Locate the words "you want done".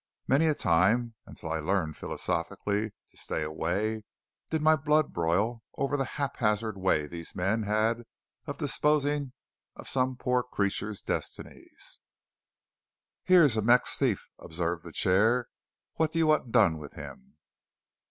16.17-16.79